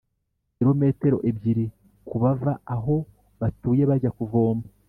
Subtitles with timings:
[0.55, 1.65] kilometero ebyiri
[2.07, 2.95] ku bava aho
[3.39, 4.65] batuye bajya kuvoma